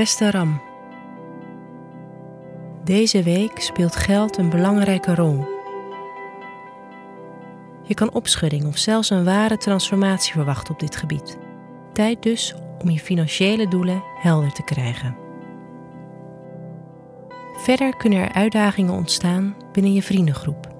Beste 0.00 0.30
Ram. 0.30 0.60
Deze 2.84 3.22
week 3.22 3.60
speelt 3.60 3.96
geld 3.96 4.36
een 4.36 4.50
belangrijke 4.50 5.14
rol. 5.14 5.44
Je 7.82 7.94
kan 7.94 8.12
opschudding 8.12 8.66
of 8.66 8.78
zelfs 8.78 9.10
een 9.10 9.24
ware 9.24 9.56
transformatie 9.56 10.32
verwachten 10.32 10.74
op 10.74 10.80
dit 10.80 10.96
gebied. 10.96 11.38
Tijd 11.92 12.22
dus 12.22 12.54
om 12.78 12.90
je 12.90 12.98
financiële 12.98 13.68
doelen 13.68 14.02
helder 14.20 14.52
te 14.52 14.62
krijgen. 14.62 15.16
Verder 17.56 17.96
kunnen 17.96 18.18
er 18.18 18.32
uitdagingen 18.32 18.94
ontstaan 18.94 19.56
binnen 19.72 19.92
je 19.92 20.02
vriendengroep. 20.02 20.79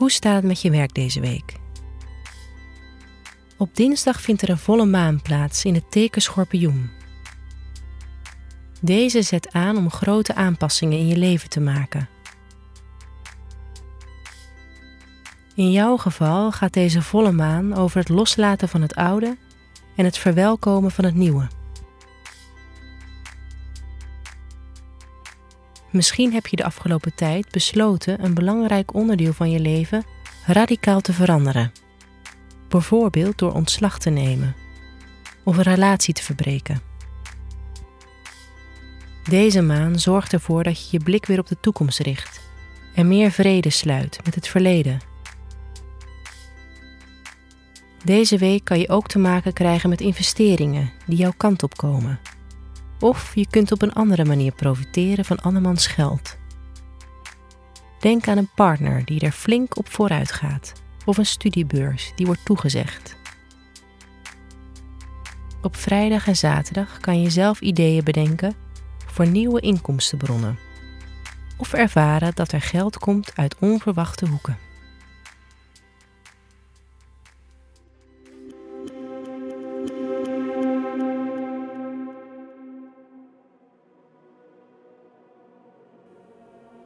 Hoe 0.00 0.10
staat 0.10 0.34
het 0.34 0.44
met 0.44 0.62
je 0.62 0.70
werk 0.70 0.94
deze 0.94 1.20
week? 1.20 1.54
Op 3.56 3.76
dinsdag 3.76 4.20
vindt 4.20 4.42
er 4.42 4.50
een 4.50 4.58
volle 4.58 4.86
maan 4.86 5.22
plaats 5.22 5.64
in 5.64 5.74
het 5.74 5.90
teken 5.90 6.22
Schorpioen. 6.22 6.90
Deze 8.80 9.22
zet 9.22 9.52
aan 9.52 9.76
om 9.76 9.90
grote 9.90 10.34
aanpassingen 10.34 10.98
in 10.98 11.06
je 11.06 11.16
leven 11.16 11.48
te 11.48 11.60
maken. 11.60 12.08
In 15.54 15.70
jouw 15.70 15.96
geval 15.96 16.52
gaat 16.52 16.72
deze 16.72 17.02
volle 17.02 17.32
maan 17.32 17.74
over 17.74 17.98
het 17.98 18.08
loslaten 18.08 18.68
van 18.68 18.82
het 18.82 18.94
oude 18.94 19.36
en 19.96 20.04
het 20.04 20.18
verwelkomen 20.18 20.90
van 20.90 21.04
het 21.04 21.14
nieuwe. 21.14 21.48
Misschien 25.90 26.32
heb 26.32 26.46
je 26.46 26.56
de 26.56 26.64
afgelopen 26.64 27.14
tijd 27.14 27.50
besloten 27.50 28.24
een 28.24 28.34
belangrijk 28.34 28.94
onderdeel 28.94 29.32
van 29.32 29.50
je 29.50 29.60
leven 29.60 30.04
radicaal 30.46 31.00
te 31.00 31.12
veranderen. 31.12 31.72
Bijvoorbeeld 32.68 33.38
door 33.38 33.52
ontslag 33.52 33.98
te 33.98 34.10
nemen 34.10 34.54
of 35.44 35.56
een 35.56 35.62
relatie 35.62 36.14
te 36.14 36.22
verbreken. 36.22 36.80
Deze 39.24 39.62
maan 39.62 39.98
zorgt 39.98 40.32
ervoor 40.32 40.62
dat 40.62 40.82
je 40.82 40.98
je 40.98 41.04
blik 41.04 41.26
weer 41.26 41.38
op 41.38 41.48
de 41.48 41.60
toekomst 41.60 41.98
richt 41.98 42.40
en 42.94 43.08
meer 43.08 43.30
vrede 43.30 43.70
sluit 43.70 44.18
met 44.24 44.34
het 44.34 44.48
verleden. 44.48 44.98
Deze 48.04 48.38
week 48.38 48.64
kan 48.64 48.78
je 48.78 48.88
ook 48.88 49.08
te 49.08 49.18
maken 49.18 49.52
krijgen 49.52 49.88
met 49.88 50.00
investeringen 50.00 50.92
die 51.06 51.16
jouw 51.16 51.34
kant 51.36 51.62
op 51.62 51.76
komen 51.76 52.20
of 53.00 53.34
je 53.34 53.46
kunt 53.50 53.72
op 53.72 53.82
een 53.82 53.92
andere 53.92 54.24
manier 54.24 54.52
profiteren 54.52 55.24
van 55.24 55.40
andermans 55.40 55.86
geld. 55.86 56.38
Denk 58.00 58.28
aan 58.28 58.38
een 58.38 58.50
partner 58.54 59.04
die 59.04 59.20
er 59.20 59.32
flink 59.32 59.78
op 59.78 59.90
vooruit 59.90 60.32
gaat, 60.32 60.72
of 61.04 61.18
een 61.18 61.26
studiebeurs 61.26 62.12
die 62.16 62.26
wordt 62.26 62.44
toegezegd. 62.44 63.16
Op 65.62 65.76
vrijdag 65.76 66.26
en 66.26 66.36
zaterdag 66.36 67.00
kan 67.00 67.22
je 67.22 67.30
zelf 67.30 67.60
ideeën 67.60 68.04
bedenken 68.04 68.54
voor 69.06 69.26
nieuwe 69.26 69.60
inkomstenbronnen, 69.60 70.58
of 71.56 71.72
ervaren 71.72 72.32
dat 72.34 72.52
er 72.52 72.60
geld 72.60 72.98
komt 72.98 73.32
uit 73.34 73.56
onverwachte 73.58 74.26
hoeken. 74.26 74.69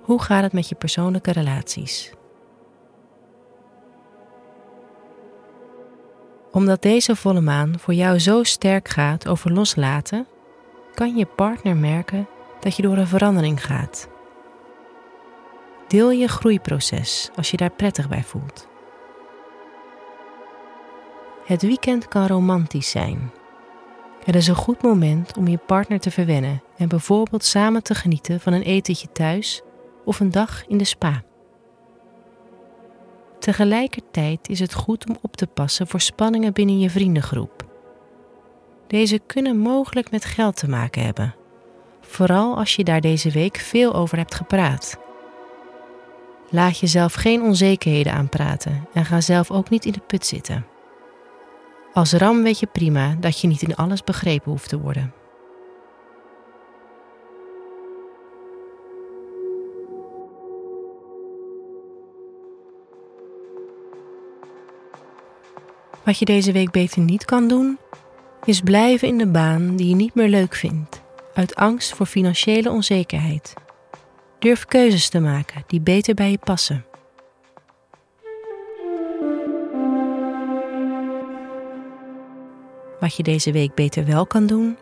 Hoe 0.04 0.22
gaat 0.22 0.42
het 0.42 0.53
met 0.53 0.69
je 0.69 0.75
persoonlijke 0.75 1.32
relaties? 1.32 2.12
Omdat 6.53 6.82
deze 6.82 7.16
volle 7.16 7.41
maan 7.41 7.78
voor 7.78 7.94
jou 7.94 8.19
zo 8.19 8.42
sterk 8.42 8.88
gaat 8.88 9.28
over 9.28 9.53
loslaten, 9.53 10.26
kan 10.94 11.16
je 11.16 11.26
partner 11.26 11.76
merken 11.76 12.28
dat 12.60 12.76
je 12.76 12.82
door 12.82 12.97
een 12.97 13.06
verandering 13.06 13.65
gaat. 13.65 14.09
Deel 15.88 16.10
je 16.10 16.28
groeiproces 16.28 17.31
als 17.36 17.50
je 17.50 17.56
daar 17.56 17.72
prettig 17.72 18.09
bij 18.09 18.22
voelt. 18.22 18.69
Het 21.44 21.62
weekend 21.62 22.09
kan 22.09 22.26
romantisch 22.26 22.91
zijn. 22.91 23.32
Het 24.25 24.34
is 24.34 24.48
een 24.48 24.54
goed 24.54 24.82
moment 24.82 25.36
om 25.36 25.48
je 25.48 25.59
partner 25.59 26.00
te 26.00 26.10
verwennen 26.10 26.62
en 26.76 26.88
bijvoorbeeld 26.88 27.44
samen 27.44 27.82
te 27.82 27.94
genieten 27.94 28.41
van 28.41 28.53
een 28.53 28.62
etentje 28.62 29.12
thuis 29.12 29.62
of 30.04 30.20
een 30.20 30.31
dag 30.31 30.66
in 30.66 30.78
de 30.78 30.84
spa. 30.84 31.22
Tegelijkertijd 33.38 34.48
is 34.48 34.60
het 34.60 34.75
goed 34.75 35.09
om 35.09 35.16
op 35.22 35.37
te 35.37 35.47
passen 35.47 35.87
voor 35.87 36.00
spanningen 36.00 36.53
binnen 36.53 36.78
je 36.78 36.91
vriendengroep. 36.91 37.65
Deze 38.87 39.19
kunnen 39.19 39.59
mogelijk 39.59 40.10
met 40.10 40.25
geld 40.25 40.56
te 40.56 40.69
maken 40.69 41.04
hebben, 41.04 41.34
vooral 42.00 42.56
als 42.56 42.76
je 42.76 42.84
daar 42.84 43.00
deze 43.00 43.31
week 43.31 43.56
veel 43.56 43.94
over 43.94 44.19
hebt 44.19 44.34
gepraat. 44.34 44.98
Laat 46.50 46.78
jezelf 46.78 47.15
geen 47.15 47.42
onzekerheden 47.42 48.12
aanpraten 48.12 48.88
en 48.92 49.04
ga 49.04 49.21
zelf 49.21 49.50
ook 49.50 49.71
niet 49.71 49.84
in 49.84 49.92
de 49.92 50.03
put 50.06 50.26
zitten. 50.26 50.66
Als 51.92 52.12
ram 52.12 52.42
weet 52.42 52.59
je 52.59 52.66
prima 52.66 53.16
dat 53.21 53.41
je 53.41 53.47
niet 53.47 53.62
in 53.62 53.76
alles 53.76 54.04
begrepen 54.04 54.50
hoeft 54.50 54.69
te 54.69 54.78
worden. 54.78 55.12
Wat 66.04 66.19
je 66.19 66.25
deze 66.25 66.53
week 66.53 66.70
beter 66.70 67.00
niet 67.00 67.25
kan 67.25 67.48
doen, 67.48 67.78
is 68.44 68.60
blijven 68.60 69.09
in 69.09 69.19
de 69.19 69.26
baan 69.26 69.76
die 69.76 69.88
je 69.88 69.94
niet 69.94 70.15
meer 70.15 70.28
leuk 70.28 70.54
vindt, 70.54 71.03
uit 71.34 71.54
angst 71.54 71.94
voor 71.94 72.06
financiële 72.06 72.70
onzekerheid. 72.70 73.54
Durf 74.38 74.65
keuzes 74.65 75.09
te 75.09 75.20
maken 75.20 75.65
die 75.66 75.81
beter 75.81 76.15
bij 76.15 76.31
je 76.31 76.38
passen. 76.38 76.84
Wat 83.00 83.16
je 83.16 83.22
deze 83.22 83.53
week 83.53 83.75
beter 83.75 84.04
wel 84.04 84.26
kan 84.26 84.47
doen, 84.47 84.76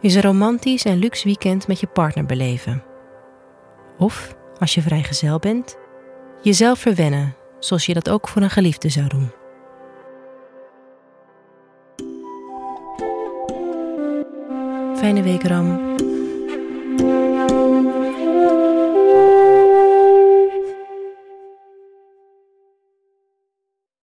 is 0.00 0.14
een 0.14 0.22
romantisch 0.22 0.84
en 0.84 0.98
luxe 0.98 1.24
weekend 1.24 1.66
met 1.66 1.80
je 1.80 1.86
partner 1.86 2.26
beleven. 2.26 2.82
Of, 3.98 4.36
als 4.58 4.74
je 4.74 4.82
vrijgezel 4.82 5.38
bent, 5.38 5.78
jezelf 6.42 6.78
verwennen 6.78 7.36
zoals 7.58 7.86
je 7.86 7.94
dat 7.94 8.10
ook 8.10 8.28
voor 8.28 8.42
een 8.42 8.50
geliefde 8.50 8.88
zou 8.88 9.08
doen. 9.08 9.37
Fijne 15.00 15.22
week, 15.22 15.44
Ram. 15.44 16.07